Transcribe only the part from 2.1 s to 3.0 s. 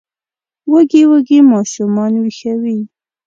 ویښوي